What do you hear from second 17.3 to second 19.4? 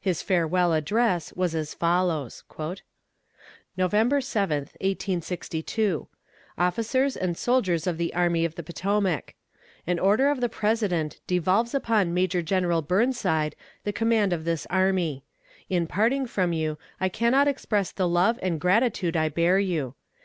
express the love and gratitude I